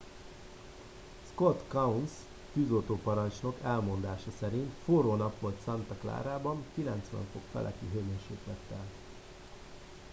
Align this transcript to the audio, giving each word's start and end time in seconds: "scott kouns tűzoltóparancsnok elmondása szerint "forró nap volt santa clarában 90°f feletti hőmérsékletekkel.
"scott 1.31 1.63
kouns 1.69 2.09
tűzoltóparancsnok 2.53 3.55
elmondása 3.63 4.31
szerint 4.39 4.71
"forró 4.85 5.15
nap 5.15 5.39
volt 5.39 5.57
santa 5.63 5.93
clarában 5.93 6.63
90°f 6.77 7.51
feletti 7.51 7.85
hőmérsékletekkel. 7.91 8.85